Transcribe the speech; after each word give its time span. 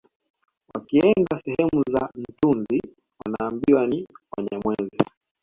Wakienda 0.75 1.37
sehemu 1.43 1.83
za 1.91 2.09
Ntunzu 2.15 2.77
wanaambiwa 3.25 3.87
ni 3.87 4.07
Wanyamwezi 4.37 4.97